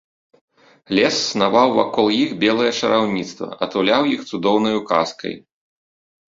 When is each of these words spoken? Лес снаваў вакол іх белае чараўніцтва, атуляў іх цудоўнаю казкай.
Лес 0.99 1.17
снаваў 1.31 1.69
вакол 1.79 2.07
іх 2.23 2.31
белае 2.45 2.71
чараўніцтва, 2.79 3.51
атуляў 3.67 4.09
іх 4.15 4.25
цудоўнаю 4.31 4.79
казкай. 4.91 5.37